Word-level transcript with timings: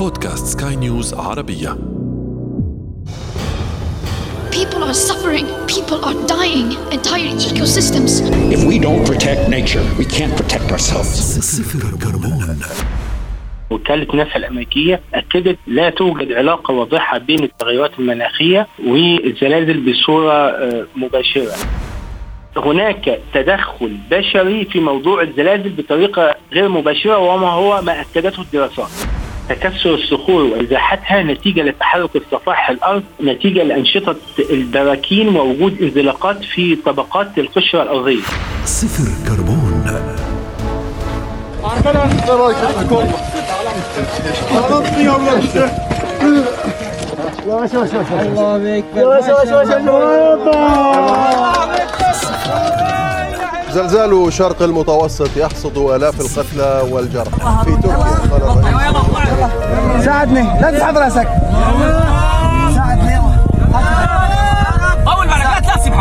بودكاست 0.00 0.60
سكاي 0.60 0.76
نيوز 0.76 1.14
عربية 1.14 1.76
People 4.50 4.82
are 4.88 4.94
suffering. 4.94 5.46
People 5.74 6.00
are 6.08 6.18
dying. 6.36 6.68
Entire 6.96 7.32
ecosystems. 7.48 8.12
If 8.56 8.64
we 8.70 8.78
don't 8.86 9.04
protect 9.10 9.42
nature, 9.50 9.84
we 9.98 10.04
can't 10.16 10.34
protect 10.40 10.72
ourselves. 10.72 11.40
صفر 11.40 11.96
كربون 12.02 12.60
وكالة 13.70 14.16
ناسا 14.16 14.36
الأمريكية 14.36 15.00
أكدت 15.14 15.58
لا 15.66 15.90
توجد 15.90 16.32
علاقة 16.32 16.74
واضحة 16.74 17.18
بين 17.18 17.42
التغيرات 17.42 17.98
المناخية 17.98 18.66
والزلازل 18.86 19.90
بصورة 19.90 20.32
آه، 20.32 20.86
مباشرة 20.96 21.54
هناك 22.56 23.20
تدخل 23.34 23.96
بشري 24.10 24.64
في 24.64 24.80
موضوع 24.80 25.22
الزلازل 25.22 25.70
بطريقة 25.70 26.34
غير 26.52 26.68
مباشرة 26.68 27.18
وما 27.18 27.48
هو 27.48 27.82
ما 27.82 28.00
أكدته 28.00 28.42
الدراسات 28.42 29.19
تكسر 29.50 29.94
الصخور 29.94 30.42
وازاحتها 30.42 31.22
نتيجة 31.22 31.62
لتحرك 31.62 32.16
الصفائح 32.16 32.70
الأرض 32.70 33.02
نتيجة 33.22 33.62
لأنشطة 33.62 34.16
البراكين 34.50 35.36
ووجود 35.36 35.82
انزلاقات 35.82 36.44
في 36.44 36.76
طبقات 36.76 37.38
القشرة 37.38 37.82
الأرضية. 37.82 38.22
صفر 38.64 39.28
كربون 39.28 39.84
زلزال 53.72 54.32
شرق 54.32 54.62
المتوسط 54.62 55.36
يحصد 55.36 55.78
آلاف 55.78 56.20
القتلى 56.20 56.88
والجرحى 56.92 57.64
في 57.64 57.76
تركيا 57.82 58.19
ساعدني. 60.04 60.42
لا 60.42 60.70
تسحب 60.70 60.96
راسك. 60.96 61.28
ساعدني. 62.74 63.16
اول 65.06 65.26
مره 65.26 65.38
لا 65.38 65.60
تسيب 65.76 65.94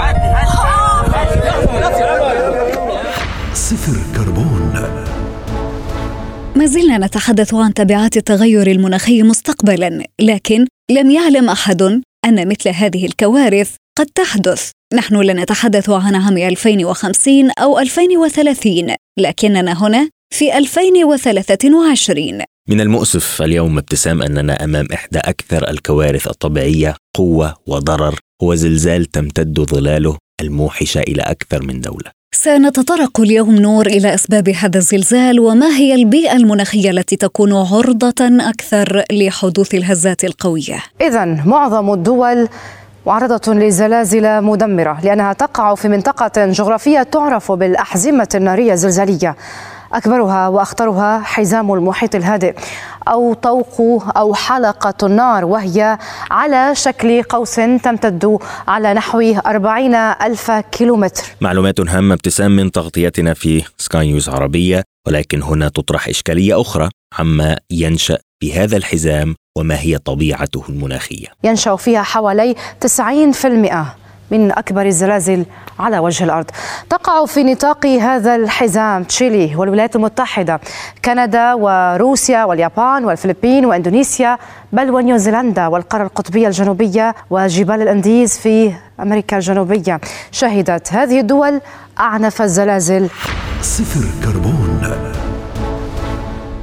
صفر 3.53 3.97
كربون. 4.15 4.73
ما 6.55 6.65
زلنا 6.65 6.97
نتحدث 6.97 7.53
عن 7.53 7.73
تبعات 7.73 8.17
التغير 8.17 8.67
المناخي 8.67 9.23
مستقبلا 9.23 10.03
لكن 10.21 10.65
لم 10.91 11.11
يعلم 11.11 11.49
أحد 11.49 11.81
أن 12.25 12.47
مثل 12.47 12.69
هذه 12.69 13.05
الكوارث 13.05 13.75
قد 13.97 14.05
تحدث. 14.05 14.71
نحن 14.93 15.15
لا 15.15 15.33
نتحدث 15.33 15.89
عن 15.89 16.15
عام 16.15 16.37
2050 16.37 17.51
أو 17.59 17.79
2030 17.79 18.95
لكننا 19.19 19.83
هنا 19.83 20.09
في 20.33 20.57
2023 20.57 22.41
من 22.69 22.81
المؤسف 22.81 23.41
اليوم 23.41 23.77
ابتسام 23.77 24.21
أننا 24.21 24.63
أمام 24.63 24.87
إحدى 24.93 25.19
أكثر 25.19 25.69
الكوارث 25.69 26.27
الطبيعية 26.27 26.95
قوة 27.15 27.53
وضرر 27.67 28.19
هو 28.43 28.55
زلزال 28.55 29.05
تمتد 29.05 29.59
ظلاله 29.59 30.17
الموحشة 30.41 30.99
إلى 30.99 31.21
أكثر 31.21 31.63
من 31.63 31.81
دولة. 31.81 32.11
سنتطرق 32.35 33.19
اليوم 33.19 33.55
نور 33.55 33.87
إلى 33.87 34.13
أسباب 34.13 34.49
هذا 34.49 34.77
الزلزال 34.77 35.39
وما 35.39 35.67
هي 35.77 35.95
البيئة 35.95 36.35
المناخية 36.35 36.89
التي 36.89 37.15
تكون 37.15 37.53
عرضة 37.53 38.49
أكثر 38.49 39.03
لحدوث 39.11 39.75
الهزات 39.75 40.23
القوية. 40.23 40.79
اذا 41.01 41.25
معظم 41.25 41.93
الدول 41.93 42.47
معرضة 43.05 43.53
لزلازل 43.53 44.41
مدمرة 44.41 44.99
لأنها 45.03 45.33
تقع 45.33 45.75
في 45.75 45.87
منطقة 45.87 46.45
جغرافية 46.45 47.03
تعرف 47.03 47.51
بالأحزمة 47.51 48.29
النارية 48.35 48.73
الزلزالية 48.73 49.35
أكبرها 49.93 50.47
وأخطرها 50.47 51.19
حزام 51.19 51.73
المحيط 51.73 52.15
الهادئ 52.15 52.55
أو 53.07 53.33
طوق 53.33 53.81
أو 54.17 54.33
حلقة 54.33 55.07
النار 55.07 55.45
وهي 55.45 55.97
على 56.31 56.75
شكل 56.75 57.23
قوس 57.23 57.55
تمتد 57.55 58.37
على 58.67 58.93
نحو 58.93 59.21
40 59.45 59.95
ألف 59.95 60.51
كيلومتر. 60.51 61.23
معلومات 61.41 61.79
هامة 61.79 62.13
ابتسام 62.13 62.55
من 62.55 62.71
تغطيتنا 62.71 63.33
في 63.33 63.63
سكاي 63.77 64.07
نيوز 64.07 64.29
عربية 64.29 64.83
ولكن 65.07 65.43
هنا 65.43 65.69
تطرح 65.69 66.07
إشكالية 66.07 66.61
أخرى 66.61 66.89
عما 67.19 67.57
ينشأ 67.71 68.17
بهذا 68.41 68.77
الحزام 68.77 69.35
وما 69.57 69.79
هي 69.79 69.97
طبيعته 69.97 70.63
المناخية. 70.69 71.27
ينشأ 71.43 71.75
فيها 71.75 72.01
حوالي 72.01 72.55
90% 72.79 73.98
من 74.31 74.51
أكبر 74.51 74.85
الزلازل 74.85 75.45
على 75.79 75.99
وجه 75.99 76.23
الأرض. 76.23 76.45
تقع 76.89 77.25
في 77.25 77.43
نطاق 77.43 77.85
هذا 77.85 78.35
الحزام 78.35 79.03
تشيلي 79.03 79.55
والولايات 79.55 79.95
المتحدة 79.95 80.59
كندا 81.05 81.53
وروسيا 81.53 82.43
واليابان 82.43 83.05
والفلبين 83.05 83.65
وإندونيسيا 83.65 84.37
بل 84.73 84.91
ونيوزيلندا 84.91 85.67
والقارة 85.67 86.03
القطبية 86.03 86.47
الجنوبية 86.47 87.15
وجبال 87.29 87.81
الأنديز 87.81 88.37
في 88.37 88.71
أمريكا 88.99 89.37
الجنوبية. 89.37 89.99
شهدت 90.31 90.93
هذه 90.93 91.19
الدول 91.19 91.61
أعنف 91.99 92.41
الزلازل. 92.41 93.09
صفر 93.61 94.05
كربون. 94.23 94.81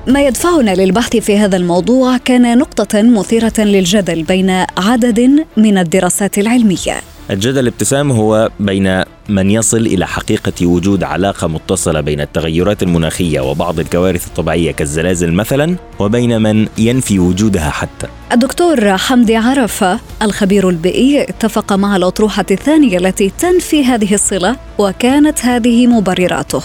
ما 0.07 0.21
يدفعنا 0.23 0.75
للبحث 0.75 1.17
في 1.17 1.39
هذا 1.39 1.57
الموضوع 1.57 2.17
كان 2.17 2.59
نقطة 2.59 3.03
مثيرة 3.03 3.53
للجدل 3.59 4.23
بين 4.23 4.51
عدد 4.79 5.47
من 5.57 5.79
الدراسات 5.79 6.39
العلمية. 6.39 7.16
الجدل 7.31 7.67
ابتسام 7.67 8.13
هو 8.13 8.51
بين 8.61 9.03
من 9.29 9.51
يصل 9.51 9.77
إلى 9.77 10.07
حقيقة 10.07 10.67
وجود 10.67 11.05
علاقة 11.05 11.47
متصلة 11.47 12.01
بين 12.01 12.21
التغيرات 12.21 12.83
المناخية 12.83 13.41
وبعض 13.41 13.81
الكوارث 13.81 14.27
الطبيعية 14.27 14.73
كالزلازل 14.73 15.33
مثلا 15.33 15.77
وبين 15.99 16.43
من 16.43 16.69
ينفي 16.79 17.19
وجودها 17.19 17.71
حتى. 17.71 18.07
الدكتور 18.33 18.97
حمدي 18.97 19.37
عرفه 19.37 20.01
الخبير 20.23 20.69
البيئي 20.69 21.23
اتفق 21.23 21.73
مع 21.73 21.97
الأطروحة 21.97 22.47
الثانية 22.51 22.99
التي 22.99 23.33
تنفي 23.39 23.85
هذه 23.85 24.15
الصلة 24.15 24.57
وكانت 24.79 25.45
هذه 25.45 25.87
مبرراته. 25.87 26.63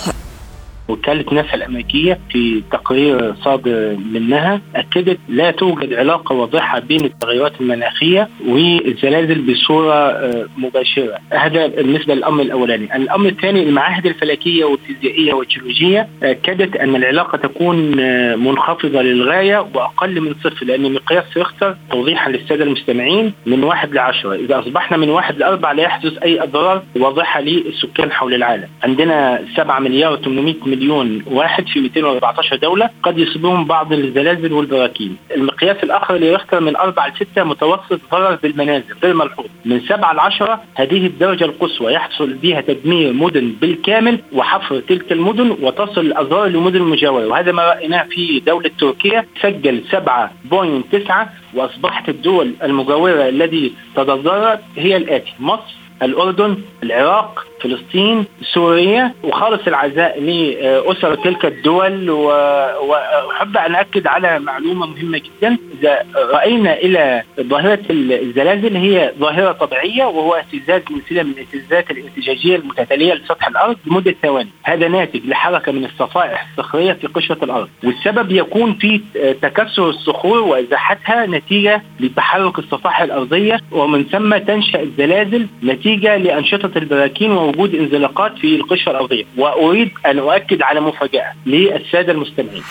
وكالة 0.92 1.26
ناسا 1.32 1.54
الأمريكية 1.54 2.20
في 2.30 2.64
تقرير 2.72 3.34
صادر 3.44 3.98
منها 4.14 4.62
أكدت 4.76 5.20
لا 5.30 5.52
توجد 5.52 5.94
علاقة 5.94 6.36
واضحة 6.36 6.80
بين 6.80 7.06
التغيرات 7.06 7.62
المناخية 7.62 8.30
والزلازل 8.48 9.42
بصورة 9.42 9.94
آه، 9.94 10.46
مباشرة. 10.58 11.18
هذا 11.34 11.68
بالنسبة 11.68 12.14
للأمر 12.14 12.42
الأولاني. 12.42 12.96
الأمر 12.96 13.30
الثاني 13.30 13.64
المعاهد 13.64 14.06
الفلكية 14.06 14.66
والفيزيائية 14.66 15.34
والجيولوجية 15.34 16.08
أكدت 16.24 16.76
أن 16.76 16.96
العلاقة 16.96 17.38
تكون 17.38 18.00
آه، 18.00 18.36
منخفضة 18.36 19.02
للغاية 19.02 19.68
وأقل 19.76 20.22
من 20.22 20.36
صفر 20.44 20.66
لأن 20.66 20.94
مقياس 20.94 21.24
ريختر 21.38 21.76
توضيحا 21.92 22.32
للسادة 22.32 22.64
المستمعين 22.64 23.34
من 23.46 23.64
واحد 23.64 23.94
لعشرة 23.94 24.34
إذا 24.36 24.60
أصبحنا 24.60 24.98
من 24.98 25.10
واحد 25.10 25.38
لأربعة 25.38 25.74
لا 25.74 25.84
يحدث 25.84 26.18
أي 26.24 26.44
أضرار 26.44 26.84
واضحة 26.96 27.42
للسكان 27.42 28.12
حول 28.12 28.34
العالم. 28.34 28.68
عندنا 28.84 29.42
7 29.56 29.80
مليار 29.80 30.18
و800 30.18 30.68
مليون 30.68 30.81
مليون 30.82 31.24
واحد 31.28 31.68
في 31.68 31.80
214 31.80 32.56
دولة 32.56 32.90
قد 33.04 33.20
يصيبهم 33.20 33.66
بعض 33.66 33.94
الزلازل 33.94 34.54
والبراكين. 34.54 35.18
المقياس 35.36 35.84
الآخر 35.84 36.16
اللي 36.16 36.34
يختار 36.34 36.60
من 36.62 36.76
أربع 36.76 37.08
لسته 37.08 37.44
متوسط 37.44 38.00
ضرر 38.12 38.36
بالمنازل 38.44 38.96
غير 39.04 39.14
ملحوظ. 39.14 39.46
من 39.66 39.82
سبعة 39.82 40.14
ل 40.14 40.20
10 40.20 40.64
هذه 40.76 41.06
الدرجة 41.06 41.46
القصوى 41.46 41.94
يحصل 41.94 42.34
بها 42.34 42.62
تدمير 42.62 43.14
مدن 43.14 43.54
بالكامل 43.62 44.20
وحفر 44.34 44.80
تلك 44.80 45.12
المدن 45.12 45.58
وتصل 45.62 46.02
الاضرار 46.02 46.48
لمدن 46.48 46.82
المجاوره 46.82 47.28
وهذا 47.28 47.52
ما 47.52 47.64
رأيناه 47.64 48.04
في 48.04 48.40
دولة 48.40 48.72
تركيا 48.80 49.26
سجل 49.42 49.84
7.9 49.92 51.28
وأصبحت 51.54 52.10
الدول 52.10 52.54
المجاورة 52.64 53.30
الذي 53.30 53.74
تضررت 53.96 54.60
هي 54.78 54.98
الآتي 54.98 55.34
مصر 55.40 55.76
الأردن 56.04 56.58
العراق 56.84 57.46
فلسطين 57.64 58.26
سوريا 58.54 59.14
وخالص 59.24 59.68
العزاء 59.68 60.22
لأسر 60.22 61.16
تلك 61.16 61.46
الدول. 61.46 62.10
وأحب 62.10 63.58
أن 63.58 63.76
أكد 63.76 64.08
على 64.08 64.40
معلومة 64.40 64.86
مهمة 64.86 65.18
جدا. 65.18 65.58
إذا 65.80 66.06
رأينا 66.16 66.74
إلى 66.74 67.24
ظاهرة 67.42 67.80
الزلازل 67.90 68.78
هي 68.78 69.12
ظاهرة 69.20 69.52
طبيعية 69.52 70.06
وهو 70.06 70.34
اهتزاز 70.34 70.82
من 70.92 71.02
سلة 71.10 71.24
من 71.24 71.32
الاهتزازات 71.32 71.92
الارتجاجية 71.92 72.56
المتتالية 72.56 73.14
لسطح 73.14 73.48
الأرض 73.48 73.78
لمدة 73.86 74.16
ثواني. 74.24 74.50
هذا 74.64 74.88
ناتج 74.88 75.26
لحركة 75.26 75.72
من 75.72 75.86
الصفائح 75.86 76.48
الصخرية 76.52 76.94
في 76.94 77.08
قشرة 77.08 77.44
الأرض. 77.44 77.70
والسبب 77.84 78.32
يكون 78.32 78.74
في 78.74 79.02
تكسر 79.42 79.90
الصخور 79.90 80.40
وإزاحتها 80.40 81.26
نتيجة 81.26 81.82
لتحرك 82.00 82.60
الصفائح 82.60 83.02
الأرضية 83.02 83.60
ومن 83.72 84.04
ثم 84.04 84.38
تنشأ 84.38 84.82
الزلازل 84.82 85.48
نتيجة 85.64 86.18
لأنشطة 86.18 86.78
البراكين 86.78 87.32
وجود 87.52 87.76
انزلاقات 87.76 88.38
في 88.38 88.56
القشرة 88.56 88.92
الأرضية 88.92 89.24
وأريد 89.38 89.90
أن 90.06 90.20
أؤكد 90.20 90.62
على 90.62 90.80
مفاجأة 90.80 91.34
للسادة 91.46 92.12
المستمعين 92.12 92.64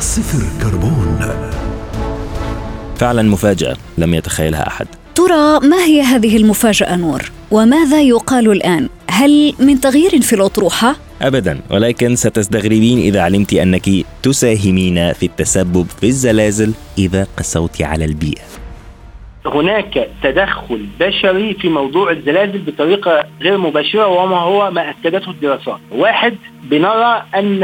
صفر 0.00 0.62
كربون 0.62 1.18
فعلا 2.96 3.22
مفاجأة 3.22 3.76
لم 3.98 4.14
يتخيلها 4.14 4.66
أحد 4.66 4.86
ترى 5.14 5.68
ما 5.68 5.84
هي 5.84 6.02
هذه 6.02 6.36
المفاجأة 6.36 6.96
نور؟ 6.96 7.30
وماذا 7.50 8.02
يقال 8.02 8.52
الآن؟ 8.52 8.88
هل 9.10 9.54
من 9.58 9.80
تغيير 9.80 10.20
في 10.20 10.32
الأطروحة؟ 10.32 10.96
أبدا 11.22 11.60
ولكن 11.70 12.16
ستستغربين 12.16 12.98
إذا 12.98 13.20
علمت 13.20 13.54
أنك 13.54 13.90
تساهمين 14.22 15.12
في 15.12 15.26
التسبب 15.26 15.86
في 16.00 16.06
الزلازل 16.06 16.72
إذا 16.98 17.26
قسوت 17.36 17.82
على 17.82 18.04
البيئة 18.04 18.47
هناك 19.46 20.08
تدخل 20.22 20.86
بشري 21.00 21.54
في 21.54 21.68
موضوع 21.68 22.10
الزلازل 22.10 22.58
بطريقة 22.58 23.24
غير 23.40 23.58
مباشرة 23.58 24.06
وما 24.06 24.36
هو 24.36 24.70
ما 24.70 24.90
أكدته 24.90 25.30
الدراسات. 25.30 25.78
واحد 25.90 26.36
بنرى 26.62 27.22
أن 27.34 27.62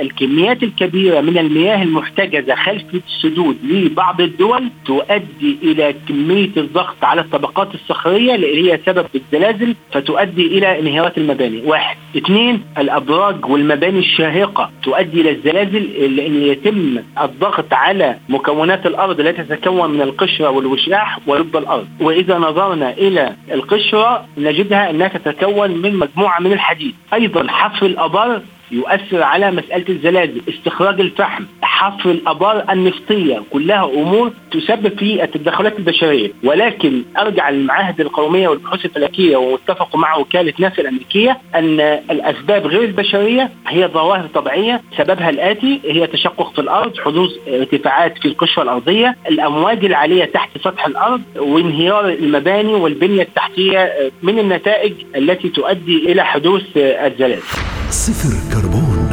الكميات 0.00 0.62
الكبيرة 0.62 1.20
من 1.20 1.38
المياه 1.38 1.82
المحتجزة 1.82 2.54
خلف 2.54 2.84
السدود 2.94 3.56
لبعض 3.64 4.20
الدول 4.20 4.70
تؤدي 4.86 5.58
إلى 5.62 5.94
كمية 6.08 6.50
الضغط 6.56 7.04
على 7.04 7.20
الطبقات 7.20 7.74
الصخرية 7.74 8.34
اللي 8.34 8.72
هي 8.72 8.80
سبب 8.86 9.06
الزلازل 9.14 9.74
فتؤدي 9.92 10.46
إلى 10.46 10.78
انهيارات 10.78 11.18
المباني. 11.18 11.62
واحد. 11.64 11.96
اثنين 12.16 12.62
الأبراج 12.78 13.46
والمباني 13.46 13.98
الشاهقة 13.98 14.70
تؤدي 14.82 15.20
إلى 15.20 15.30
الزلازل 15.30 16.16
لأن 16.16 16.42
يتم 16.42 17.02
الضغط 17.22 17.72
على 17.72 18.16
مكونات 18.28 18.86
الأرض 18.86 19.20
التي 19.20 19.42
تتكون 19.42 19.90
من 19.90 20.02
القشرة 20.02 20.50
والوشاح 20.50 21.18
ولب 21.26 21.56
الأرض. 21.56 21.86
وإذا 22.00 22.38
نظرنا 22.38 22.90
إلى 22.90 23.34
القشرة 23.52 24.24
نجدها 24.38 24.90
أنها 24.90 25.08
تتكون 25.08 25.70
من 25.70 25.96
مجموعة 25.96 26.40
من 26.40 26.52
الحديد. 26.52 26.94
أيضا 27.14 27.46
حفر 27.48 27.86
الأبار 27.86 28.37
يؤثر 28.70 29.22
على 29.22 29.50
مسألة 29.50 29.84
الزلازل 29.88 30.40
استخراج 30.48 31.00
الفحم 31.00 31.44
حفر 31.62 32.10
الأبار 32.10 32.64
النفطية 32.70 33.42
كلها 33.50 33.84
أمور 33.84 34.32
تسبب 34.50 34.98
في 34.98 35.24
التدخلات 35.24 35.78
البشرية. 35.78 36.30
ولكن 36.44 37.02
أرجع 37.18 37.50
للمعاهد 37.50 38.00
القومية 38.00 38.48
والبحوث 38.48 38.84
الفلكية 38.84 39.36
واتفق 39.36 39.96
مع 39.96 40.16
وكالة 40.16 40.52
ناسا 40.58 40.82
الأمريكية 40.82 41.38
أن 41.54 41.80
الأسباب 42.10 42.66
غير 42.66 42.84
البشرية 42.84 43.50
هي 43.68 43.86
ظواهر 43.86 44.26
طبيعية 44.34 44.82
سببها 44.96 45.30
الآتي 45.30 45.80
هي 45.84 46.06
تشقق 46.06 46.52
في 46.52 46.60
الأرض 46.60 46.98
حدوث 46.98 47.30
ارتفاعات 47.48 48.18
في 48.18 48.28
القشرة 48.28 48.62
الأرضية 48.62 49.16
الأمواج 49.28 49.84
العالية 49.84 50.24
تحت 50.24 50.58
سطح 50.58 50.86
الأرض 50.86 51.22
وانهيار 51.36 52.08
المباني 52.08 52.74
والبنية 52.74 53.22
التحتية 53.22 54.10
من 54.22 54.38
النتائج 54.38 54.92
التي 55.16 55.48
تؤدي 55.48 56.12
إلى 56.12 56.24
حدوث 56.24 56.62
الزلازل. 56.76 57.67
صفر 58.08 58.34
كربون. 58.52 59.10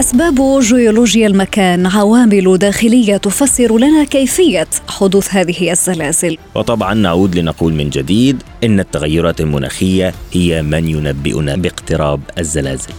أسباب 0.00 0.60
جيولوجيا 0.60 1.26
المكان 1.26 1.86
عوامل 1.86 2.58
داخلية 2.58 3.16
تفسر 3.16 3.78
لنا 3.78 4.04
كيفية 4.04 4.66
حدوث 4.88 5.34
هذه 5.34 5.70
الزلازل 5.70 6.38
وطبعا 6.54 6.94
نعود 6.94 7.38
لنقول 7.38 7.72
من 7.72 7.90
جديد 7.90 8.42
إن 8.64 8.80
التغيرات 8.80 9.40
المناخية 9.40 10.14
هي 10.32 10.62
من 10.62 10.88
ينبئنا 10.88 11.56
باقتراب 11.56 12.20
الزلازل. 12.38 12.92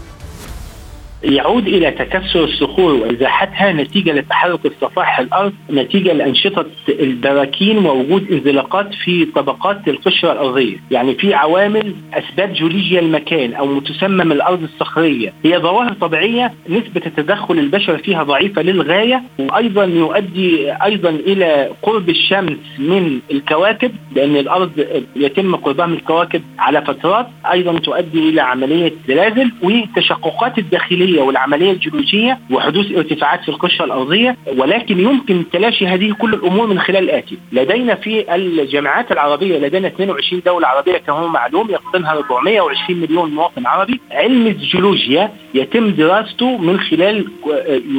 يعود 1.25 1.67
إلى 1.67 1.91
تكسر 1.91 2.43
الصخور 2.43 2.93
وإزاحتها 2.93 3.73
نتيجة 3.73 4.11
لتحرك 4.13 4.65
الصفائح 4.65 5.19
الأرض 5.19 5.53
نتيجة 5.71 6.13
لأنشطة 6.13 6.65
البراكين 6.89 7.77
ووجود 7.77 8.31
انزلاقات 8.31 8.93
في 8.93 9.25
طبقات 9.25 9.87
القشرة 9.87 10.31
الأرضية، 10.31 10.77
يعني 10.91 11.15
في 11.15 11.33
عوامل 11.33 11.95
أسباب 12.13 12.53
جيولوجيا 12.53 12.99
المكان 12.99 13.53
أو 13.53 13.65
متسمم 13.65 14.31
الأرض 14.31 14.63
الصخرية، 14.63 15.33
هي 15.45 15.57
ظواهر 15.59 15.93
طبيعية 15.93 16.53
نسبة 16.69 17.01
التدخل 17.05 17.59
البشري 17.59 17.97
فيها 17.97 18.23
ضعيفة 18.23 18.61
للغاية 18.61 19.23
وأيضا 19.39 19.83
يؤدي 19.85 20.71
أيضا 20.71 21.09
إلى 21.09 21.69
قرب 21.81 22.09
الشمس 22.09 22.57
من 22.79 23.19
الكواكب 23.31 23.91
لأن 24.15 24.35
الأرض 24.35 24.71
يتم 25.15 25.55
قربها 25.55 25.85
من 25.85 25.93
الكواكب 25.93 26.41
على 26.59 26.81
فترات، 26.81 27.27
أيضا 27.51 27.79
تؤدي 27.79 28.29
إلى 28.29 28.41
عملية 28.41 28.93
زلازل 29.07 29.51
والتشققات 29.63 30.57
الداخلية. 30.57 31.14
والعملية 31.21 31.71
الجيولوجية 31.71 32.39
وحدوث 32.51 32.91
ارتفاعات 32.91 33.41
في 33.43 33.49
القشرة 33.49 33.85
الأرضية 33.85 34.37
ولكن 34.57 34.99
يمكن 34.99 35.43
تلاشي 35.53 35.87
هذه 35.87 36.11
كل 36.11 36.33
الأمور 36.33 36.67
من 36.67 36.79
خلال 36.79 37.03
الاتي 37.03 37.37
لدينا 37.51 37.95
في 37.95 38.35
الجامعات 38.35 39.11
العربية 39.11 39.57
لدينا 39.57 39.87
22 39.87 40.41
دولة 40.45 40.67
عربية 40.67 40.97
كما 40.97 41.15
هو 41.15 41.27
معلوم 41.27 41.69
يقطنها 41.69 42.11
420 42.11 42.99
مليون 42.99 43.31
مواطن 43.31 43.65
عربي. 43.65 43.99
علم 44.11 44.47
الجيولوجيا 44.47 45.31
يتم 45.53 45.89
دراسته 45.89 46.57
من 46.57 46.79
خلال 46.79 47.27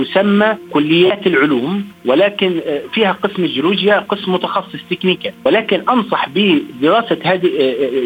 يسمى 0.01 0.57
كليات 0.73 1.27
العلوم 1.27 1.85
ولكن 2.05 2.61
فيها 2.95 3.13
قسم 3.13 3.45
الجيولوجيا 3.45 3.99
قسم 3.99 4.33
متخصص 4.33 4.79
تكنيكا. 4.91 5.33
ولكن 5.45 5.83
أنصح 5.91 6.29
بدراسة 6.29 7.19
هذه 7.25 7.49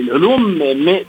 العلوم 0.01 0.59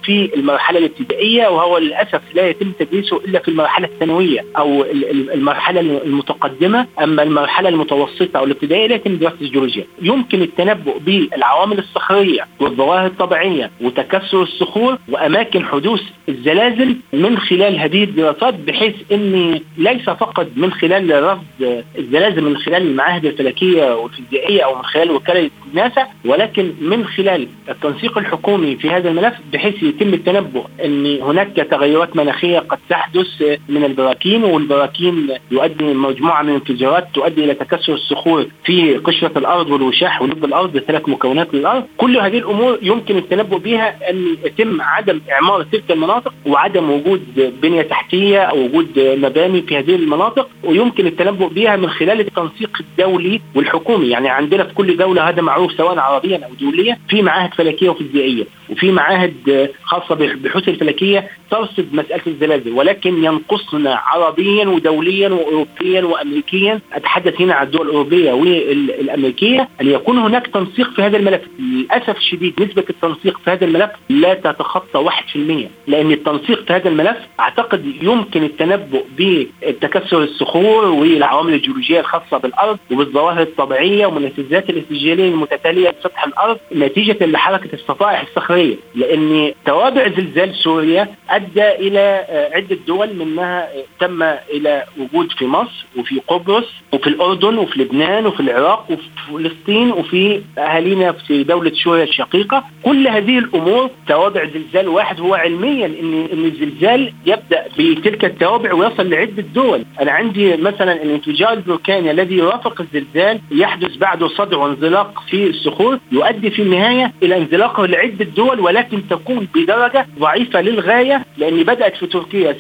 في 0.04 0.30
المرحلة 0.36 0.80
الابتدائية 0.80 1.48
وهو 1.48 1.78
للأسف 1.78 2.22
لا 2.34 2.50
يتم 2.50 2.72
تدريسه 2.80 3.18
إلا 3.18 3.40
في 3.40 3.48
المرحلة 3.48 3.81
الثانوية 3.88 4.46
أو 4.58 4.86
المرحلة 5.34 5.80
المتقدمة 5.82 6.88
أما 7.04 7.24
المرحلة 7.24 7.70
المتوسطة 7.70 8.38
أو 8.40 8.44
الابتدائية 8.44 8.88
لا 8.88 8.96
يتم 8.96 9.16
دراسة 9.16 9.36
الجيولوجيا. 9.42 9.86
يمكن 10.02 10.42
التنبؤ 10.42 10.98
بالعوامل 11.00 11.80
الصخرية 11.80 12.48
والظواهر 12.60 13.06
الطبيعية 13.06 13.72
وتكسر 13.82 14.42
الصخور 14.42 14.98
وأماكن 15.10 15.66
حدوث 15.66 16.02
الزلازل 16.30 16.96
من 17.14 17.38
خلال 17.38 17.80
هذه 17.80 18.04
الدراسات 18.04 18.54
بحيث 18.54 18.96
ان 19.12 19.60
ليس 19.78 20.02
فقط 20.10 20.48
من 20.56 20.72
خلال 20.74 21.24
رصد 21.24 21.84
الزلازل 21.98 22.42
من 22.44 22.58
خلال 22.58 22.82
المعاهد 22.82 23.26
الفلكية 23.26 23.96
والفيزيائية 23.96 24.62
أو 24.66 24.76
من 24.76 24.84
خلال 24.84 25.12
وكالة 25.12 25.50
ناسا 25.74 26.08
ولكن 26.26 26.72
من 26.82 27.06
خلال 27.06 27.48
التنسيق 27.70 28.18
الحكومي 28.18 28.76
في 28.76 28.90
هذا 28.90 29.10
الملف 29.10 29.34
بحيث 29.54 29.84
يتم 29.84 30.14
التنبؤ 30.14 30.66
إن 30.86 31.22
هناك 31.22 31.56
تغيرات 31.72 32.16
مناخية 32.16 32.60
قد 32.60 32.78
تحدث 32.90 33.60
من 33.72 33.84
البراكين 33.84 34.44
والبراكين 34.44 35.30
يؤدي 35.52 35.84
مجموعة 35.84 36.42
من 36.42 36.50
الانفجارات 36.50 37.08
تؤدي 37.14 37.44
إلى 37.44 37.54
تكسر 37.54 37.94
الصخور 37.94 38.46
في 38.66 38.98
قشرة 38.98 39.38
الأرض 39.38 39.70
والوشاح 39.70 40.22
ولب 40.22 40.46
الأرض 40.46 40.78
ثلاث 40.78 41.10
مكونات 41.10 41.54
للارض 41.54 41.84
كل 41.98 42.18
هذه 42.18 42.38
الأمور 42.38 42.80
يمكن 42.82 43.18
التنبؤ 43.18 43.58
بها 43.58 44.10
أن 44.10 44.36
يتم 44.46 44.82
عدم 44.82 45.22
إعمار 45.32 45.64
تلك 45.64 45.92
المناطق 45.92 46.34
وعدم 46.46 46.90
وجود 46.92 47.54
بنية 47.62 47.82
تحتية 47.82 48.40
أو 48.40 48.58
وجود 48.66 48.88
مباني 48.98 49.62
في 49.62 49.78
هذه 49.78 49.96
المناطق 49.96 50.50
ويمكن 50.64 51.08
التنبؤ 51.08 51.48
بها 51.48 51.76
من 51.76 51.90
خلال 51.90 52.20
التنسيق 52.20 52.78
الدولي 52.80 53.42
والحكومي. 53.56 54.10
يعني 54.10 54.30
عندنا 54.30 54.64
في 54.64 54.74
كل 54.74 54.98
دولة 54.98 55.30
هذا 55.30 55.42
معروف 55.42 55.72
سواء 55.72 56.00
عربيا 56.00 56.46
أو 56.46 56.50
دوليا 56.62 56.98
في 57.10 57.22
معاهد 57.22 57.54
فلكية 57.54 57.90
وفيزيائية 57.90 58.44
وفي 58.70 58.92
معاهد 58.92 59.70
خاصة 59.84 60.16
ببحوث 60.16 60.70
الفلكية 60.70 61.28
ترصد 61.52 61.86
مسألة 61.94 62.22
الزلازل 62.28 62.72
ولكن 62.72 63.24
ينقص 63.24 63.61
تصنع 63.66 64.02
عربيا 64.06 64.68
ودوليا 64.68 65.30
واوروبيا 65.30 66.04
وامريكيا. 66.04 66.80
أتحدث 66.94 67.42
هنا 67.42 67.54
عن 67.54 67.66
الدول 67.66 67.86
الأوروبية 67.88 68.32
والأمريكية. 68.34 69.70
أن 69.82 69.88
يكون 69.88 70.18
هناك 70.18 70.48
تنسيق 70.48 70.90
في 70.96 71.02
هذا 71.02 71.18
الملف. 71.18 71.42
للأسف 71.60 72.18
الشديد 72.18 72.54
نسبة 72.62 72.84
التنسيق 72.90 73.40
في 73.46 73.52
هذا 73.52 73.66
الملف 73.66 73.90
لا 74.10 74.34
تتخطى 74.34 75.00
1% 75.00 75.70
لأن 75.88 76.12
التنسيق 76.12 76.66
في 76.68 76.74
هذا 76.74 76.90
الملف 76.90 77.18
أعتقد 77.40 77.86
يمكن 78.02 78.44
التنبؤ 78.44 79.04
بتكسر 79.18 80.24
الصخور 80.24 80.86
والعوامل 80.86 81.54
الجيولوجية 81.54 82.00
الخاصة 82.00 82.38
بالأرض 82.38 82.78
وبالظواهر 82.92 83.42
الطبيعية 83.42 84.06
ومن 84.06 84.18
الاهتزازات 84.18 84.70
الاستجياليه 84.70 85.30
المتتالية 85.30 85.90
بسطح 85.90 86.24
الأرض 86.24 86.58
نتيجة 86.76 87.26
لحركة 87.26 87.74
الصفائح 87.74 88.22
الصخرية. 88.22 88.76
لأن 88.96 89.54
توابع 89.66 90.08
زلزال 90.08 90.56
سوريا 90.56 91.08
أدى 91.30 91.70
إلى 91.70 92.26
عدة 92.54 92.78
دول 92.88 93.16
منها 93.16 93.51
تم 94.00 94.24
إلى 94.24 94.84
وجود 94.98 95.32
في 95.32 95.46
مصر 95.46 95.86
وفي 95.98 96.22
قبرص 96.28 96.66
وفي 96.94 97.08
الأردن 97.08 97.58
وفي 97.58 97.80
لبنان 97.82 98.26
وفي 98.26 98.40
العراق 98.40 98.92
وفي 98.92 99.04
فلسطين 99.32 99.92
وفي 99.92 100.42
أهالينا 100.58 101.12
في 101.12 101.44
دولة 101.44 101.72
سوريا 101.84 102.04
الشقيقة. 102.04 102.64
كل 102.84 103.08
هذه 103.08 103.38
الأمور 103.40 103.90
توابع 104.08 104.46
زلزال 104.46 104.88
واحد 104.88 105.20
هو 105.20 105.34
علميا 105.36 105.86
ان 105.86 106.28
إن 106.34 106.46
الزلزال 106.46 107.14
يبدأ 107.26 107.66
بتلك 107.80 108.26
التوابع 108.26 108.74
ويصل 108.74 109.10
لعدة 109.10 109.44
دول. 109.56 109.86
أنا 110.02 110.12
عندي 110.12 110.58
مثلا 110.58 111.04
الانفجار 111.04 111.54
البركاني 111.54 112.12
الذي 112.12 112.36
يرافق 112.38 112.82
الزلزال 112.82 113.40
يحدث 113.52 113.96
بعده 113.98 114.28
صدع 114.28 114.58
وانزلاق 114.58 115.24
في 115.30 115.50
الصخور 115.50 116.00
يؤدي 116.12 116.52
في 116.52 116.62
النهاية 116.62 117.14
إلى 117.24 117.38
انزلاقه 117.38 117.86
لعدة 117.86 118.26
دول 118.26 118.60
ولكن 118.60 119.08
تكون 119.10 119.48
بدرجة 119.56 120.08
ضعيفة 120.20 120.62
للغاية 120.62 121.26
لأن 121.38 121.64
بدأت 121.64 121.96
في 121.98 122.08
تركيا 122.08 122.56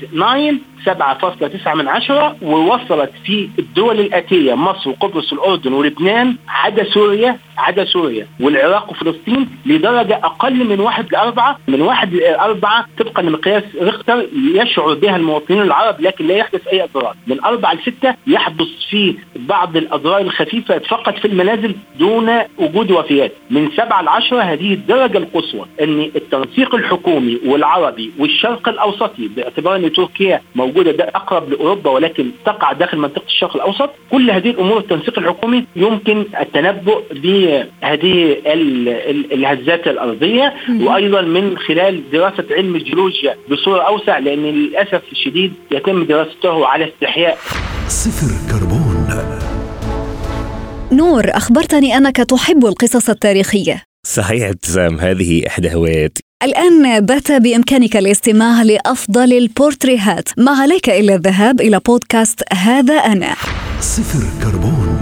7.9 0.00 0.71
7.9 0.86 1.74
من 1.74 1.88
عشرة 1.88 2.36
ووصلت 2.42 3.10
في 3.24 3.48
الدول 3.58 4.00
الآتية 4.00 4.54
مصر 4.54 4.90
وقبرص 4.90 5.32
والأردن 5.32 5.72
ولبنان 5.72 6.36
عدا 6.48 6.84
سوريا 6.84 7.38
عدا 7.58 7.84
سوريا. 7.84 8.26
والعراق 8.40 8.90
وفلسطين 8.90 9.48
لدرجة 9.66 10.14
أقل 10.14 10.64
من 10.64 10.80
واحد 10.80 11.12
لأربعة 11.12 11.58
من 11.68 11.80
واحد 11.80 12.14
لأربعة 12.14 12.86
طبقا 12.98 13.22
لمقياس 13.22 13.62
ريختر 13.82 14.26
يشعر 14.54 14.94
بها 14.94 15.16
المواطنين 15.16 15.62
العرب 15.62 16.00
لكن 16.00 16.26
لا 16.26 16.34
يحدث 16.36 16.66
أي 16.66 16.84
أضرار. 16.84 17.16
من 17.26 17.44
أربعة 17.44 17.74
لستة 17.74 18.14
يحدث 18.26 18.68
في 18.90 19.14
بعض 19.36 19.76
الأضرار 19.76 20.20
الخفيفة 20.20 20.78
فقط 20.78 21.18
في 21.18 21.24
المنازل 21.24 21.74
دون 21.98 22.30
وجود 22.58 22.90
وفيات. 22.90 23.32
من 23.50 23.70
سبعة 23.76 24.02
لعشرة 24.02 24.40
هذه 24.40 24.74
الدرجة 24.74 25.18
القصوى 25.18 25.66
أن 25.80 26.10
التنسيق 26.16 26.74
الحكومي 26.74 27.38
والعربي 27.46 28.12
والشرق 28.18 28.68
الأوسطي 28.68 29.28
باعتبار 29.28 29.76
أن 29.76 29.92
تركيا 29.92 30.40
موجودة 30.54 30.71
ده 30.80 31.04
أقرب 31.14 31.50
لأوروبا 31.50 31.90
ولكن 31.90 32.30
تقع 32.46 32.72
داخل 32.72 32.98
منطقة 32.98 33.26
الشرق 33.26 33.56
الأوسط. 33.56 33.90
كل 34.10 34.30
هذه 34.30 34.50
الأمور 34.50 34.78
التنسيق 34.78 35.18
الحكومي 35.18 35.64
يمكن 35.76 36.24
التنبؤ 36.40 37.02
بهذه 37.12 38.36
الهزات 39.32 39.88
الأرضية 39.88 40.54
وأيضا 40.80 41.20
من 41.20 41.58
خلال 41.58 42.10
دراسة 42.10 42.44
علم 42.50 42.76
الجيولوجيا 42.76 43.36
بصورة 43.50 43.82
أوسع 43.82 44.18
لأن 44.18 44.42
للأسف 44.42 45.02
الشديد 45.12 45.52
يتم 45.70 46.04
دراسته 46.04 46.66
على 46.66 46.88
استحياء. 46.88 47.38
صفر 47.88 48.52
كربون. 48.52 48.92
نور 50.92 51.24
أخبرتني 51.28 51.96
أنك 51.96 52.16
تحب 52.16 52.66
القصص 52.66 53.10
التاريخية. 53.10 53.82
صحيح 54.06 54.48
ابتسام. 54.48 55.00
هذه 55.00 55.46
إحدى 55.46 55.74
هواياتي 55.74 56.22
الآن 56.42 57.00
بات 57.00 57.32
بإمكانك 57.32 57.96
الاستماع 57.96 58.62
لأفضل 58.62 59.32
البورتريهات. 59.32 60.28
ما 60.36 60.52
عليك 60.52 60.90
إلا 60.90 61.14
الذهاب 61.14 61.60
إلى 61.60 61.80
بودكاست 61.86 62.40
هذا 62.52 62.94
أنا. 62.94 63.34
صفر 63.80 64.24
كربون. 64.42 65.00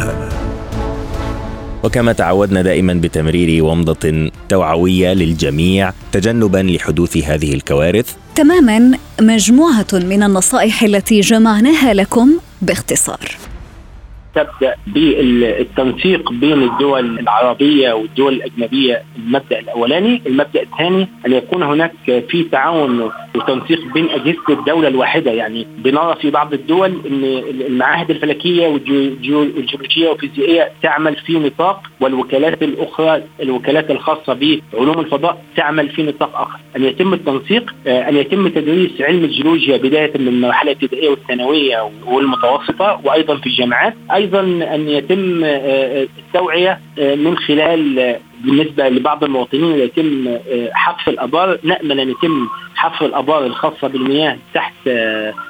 وكما 1.85 2.12
تعودنا 2.12 2.62
دائما 2.62 2.94
بتمرير 2.94 3.64
ومضة 3.64 4.30
توعوية 4.49 5.12
للجميع 5.12 5.92
تجنبا 6.12 6.59
لحدوث 6.59 7.16
هذه 7.16 7.54
الكوارث. 7.54 8.14
تماما 8.35 8.99
مجموعة 9.20 9.87
من 9.92 10.23
النصائح 10.23 10.82
التي 10.82 11.20
جمعناها 11.20 11.94
لكم 11.94 12.38
باختصار. 12.62 13.50
تبدأ 14.34 14.75
بالتنسيق 14.87 16.32
بين 16.32 16.62
الدول 16.62 17.18
العربية 17.18 17.92
والدول 17.92 18.32
الأجنبية 18.32 19.02
المبدأ 19.16 19.58
الأولاني، 19.58 20.22
المبدأ 20.26 20.62
الثاني 20.62 21.08
أن 21.26 21.32
يكون 21.32 21.62
هناك 21.62 21.92
في 22.04 22.42
تعاون 22.52 23.10
وتنسيق 23.34 23.80
بين 23.94 24.10
أجهزة 24.10 24.44
الدولة 24.49 24.88
الواحدة. 24.88 25.30
يعني 25.30 25.66
بنرى 25.78 26.16
في 26.20 26.30
بعض 26.30 26.52
الدول 26.52 26.90
إن 27.10 27.25
المعاهد 27.66 28.10
الفلكية 28.10 28.68
والجيولوجية 28.68 30.08
والفيزيائية 30.08 30.70
تعمل 30.82 31.16
في 31.16 31.38
نطاق 31.38 31.82
والوكالات 32.00 32.62
الأخرى 32.62 33.22
الوكالات 33.42 33.90
الخاصة 33.90 34.58
بعلوم 34.72 35.00
الفضاء 35.00 35.44
تعمل 35.56 35.88
في 35.88 36.02
نطاق 36.02 36.37
آخر، 36.37 36.58
أن 36.76 36.84
يتم 36.84 37.14
التنسيق 37.14 37.75
أن 37.87 38.16
يتم 38.16 38.49
تدريس 38.49 39.00
علم 39.00 39.25
الجيولوجيا 39.25 39.76
بداية 39.76 40.12
من 40.18 40.28
المرحلة 40.28 40.72
الابتدائية 40.72 41.08
والثانوية 41.08 41.90
والمتوسطة 42.06 43.00
وأيضا 43.04 43.37
في 43.37 43.46
الجامعات، 43.46 43.94
أيضا 44.21 44.41
أن 44.75 44.89
يتم 44.89 45.45
التوعية 46.19 46.81
من 46.99 47.39
خلال 47.39 48.17
بالنسبة 48.45 48.89
لبعض 48.89 49.25
المواطنين 49.25 49.79
يتم 49.79 50.39
حفر 50.73 51.11
الأبار 51.11 51.59
نأمل 51.62 52.00
أن 52.00 52.11
يتم 52.11 52.49
حفر 52.75 53.07
الأبار 53.07 53.47
الخاصة 53.47 53.89
بالمياه 53.89 54.37
تحت 54.55 54.89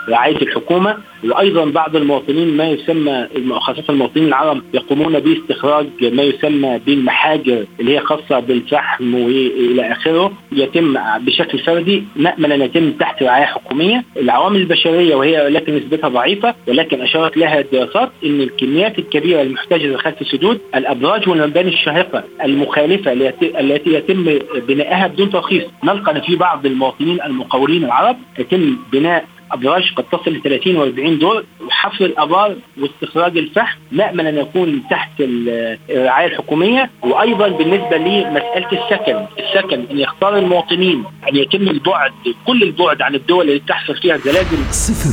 رعاية 0.09 0.37
الحكومة. 0.37 0.97
وأيضا 1.25 1.65
بعض 1.65 1.97
المواطنين 1.97 2.57
ما 2.57 2.69
يسمى 2.71 3.27
خاصة 3.61 3.85
المواطنين 3.91 4.27
العرب 4.29 4.62
يقومون 4.75 5.21
باستخراج 5.21 5.87
ما 6.03 6.23
يسمى 6.23 6.81
بالمحاجر 6.87 7.65
اللي 7.81 7.95
هي 7.97 8.00
خاصة 8.00 8.39
بالفحم 8.41 9.15
وإلى 9.15 9.93
آخره. 9.93 10.33
يتم 10.53 10.95
بشكل 11.19 11.59
فردي 11.59 12.05
نامل 12.17 12.53
ان 12.53 12.62
يتم 12.62 12.91
تحت 12.93 13.23
رعاية 13.23 13.45
حكومية. 13.45 14.05
العوامل 14.17 14.61
البشرية 14.61 15.15
وهي 15.15 15.49
لكن 15.49 15.77
نسبتها 15.77 16.09
ضعيفة 16.09 16.55
ولكن 16.69 17.00
أشارت 17.00 17.37
لها 17.37 17.61
الدراسات 17.61 18.11
إن 18.25 18.41
الكميات 18.41 18.99
الكبيرة 18.99 19.43
المحتجزه 19.43 19.97
خلف 19.97 20.21
السدود 20.21 20.61
الأبراج 20.75 21.29
والمباني 21.29 21.69
الشاهقة 21.69 22.25
المخالفة 22.45 23.12
التي 23.61 23.95
يتم 23.95 24.39
بنائها 24.69 25.07
بدون 25.07 25.31
ترخيص. 25.31 25.65
نلقى 25.85 26.12
إن 26.17 26.21
في 26.21 26.37
بعض 26.37 26.67
المواطنين 26.67 27.19
المقاولين 27.23 27.85
العرب 27.85 28.17
يتم 28.39 28.77
بناء 28.93 29.25
ابراج 29.52 29.92
قد 29.97 30.04
تصل 30.04 30.30
ل 30.30 30.42
30 30.42 30.76
و40 30.76 31.21
دور 31.21 31.45
وحفر 31.66 32.04
الأبار 32.04 32.57
واستخراج 32.80 33.38
الفحم 33.38 33.78
نامل 33.92 34.26
أن 34.26 34.38
يكون 34.38 34.83
تحت 34.90 35.11
الرعاية 35.21 36.26
الحكومية. 36.26 36.90
وأيضا 37.02 37.49
بالنسبة 37.49 37.97
لمسألة 37.97 38.69
السكن، 38.73 39.26
السكن 39.38 39.85
أن 39.90 39.99
يختار 39.99 40.38
المواطنين 40.38 41.04
أن 41.28 41.37
يتم 41.37 41.69
البعد 41.69 42.12
كل 42.47 42.62
البعد 42.62 43.02
عن 43.02 43.14
الدول 43.14 43.49
اللي 43.49 43.62
تحصل 43.69 43.97
فيها 43.97 44.16
زلازل 44.16 44.59
صفر 44.71 45.11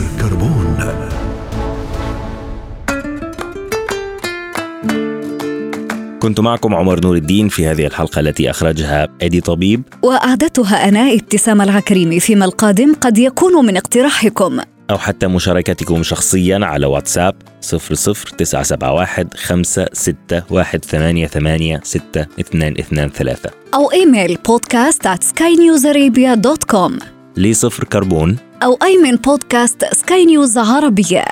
كنت 6.28 6.40
معكم 6.40 6.76
عمر 6.76 7.00
نور 7.00 7.16
الدين 7.16 7.50
في 7.50 7.68
هذه 7.68 7.86
الحلقة 7.86 8.20
التي 8.20 8.50
أخرجها 8.50 9.08
أدي 9.22 9.42
طبيب. 9.42 9.82
وأعدتها 10.04 10.90
أنا 10.90 11.14
ابتسام 11.14 11.62
العكريمي 11.62 12.20
فيما 12.20 12.46
القادم 12.46 12.94
قد 13.02 13.18
يكون 13.18 13.66
من 13.66 13.78
اقتراحكم. 13.78 14.60
أو 14.90 14.98
حتى 14.98 15.28
مشاركتكم 15.28 16.04
شخصيا 16.04 16.66
على 16.66 16.86
واتساب 16.86 17.36
00971 17.62 19.28
561 19.36 21.80
6223 21.84 23.36
أو 23.74 23.92
email 23.92 24.38
podcast 24.48 25.08
at 25.08 25.24
skynewsarabia.com 25.24 26.92
لصفر 27.38 27.84
كربون. 27.84 28.38
أو 28.64 28.78
أي 28.84 28.98
من 28.98 29.16
بودكاست 29.16 29.86
سكاي 29.94 30.26
نيوز 30.26 30.58
عربية 30.58 31.26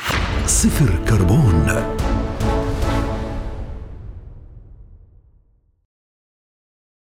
صفر 0.48 0.90
كربون. 1.10 1.55